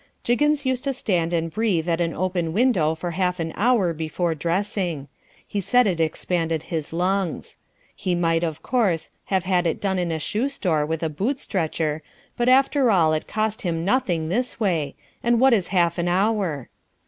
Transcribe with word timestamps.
Jiggins 0.23 0.65
used 0.65 0.83
to 0.85 0.93
stand 0.93 1.31
and 1.31 1.53
breathe 1.53 1.87
at 1.87 2.01
an 2.01 2.11
open 2.15 2.53
window 2.53 2.95
for 2.95 3.11
half 3.11 3.39
an 3.39 3.53
hour 3.55 3.93
before 3.93 4.33
dressing. 4.33 5.07
He 5.47 5.61
said 5.61 5.85
it 5.85 5.99
expanded 5.99 6.63
his 6.63 6.91
lungs. 6.91 7.57
He 7.95 8.15
might, 8.15 8.43
of 8.43 8.63
course, 8.63 9.11
have 9.25 9.43
had 9.43 9.67
it 9.67 9.79
done 9.79 9.99
in 9.99 10.11
a 10.11 10.17
shoe 10.17 10.49
store 10.49 10.87
with 10.87 11.03
a 11.03 11.09
boot 11.09 11.39
stretcher, 11.39 12.01
but 12.35 12.49
after 12.49 12.89
all 12.89 13.13
it 13.13 13.27
cost 13.27 13.61
him 13.61 13.85
nothing 13.85 14.27
this 14.27 14.59
way, 14.59 14.95
and 15.21 15.39
what 15.39 15.53
is 15.53 15.67
half 15.67 15.99
an 15.99 16.07
hour? 16.07 16.69